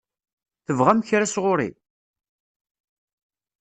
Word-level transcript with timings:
Tebɣam 0.65 0.99
kra 1.07 1.27
sɣur-i? 1.33 1.69